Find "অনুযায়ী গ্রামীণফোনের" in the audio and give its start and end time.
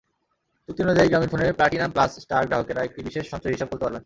0.85-1.55